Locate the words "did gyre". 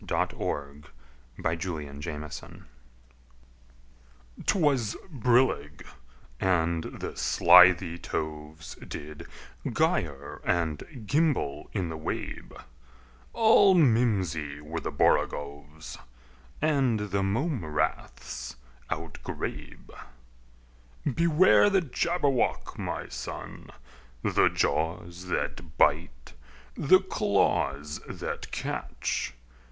8.77-10.41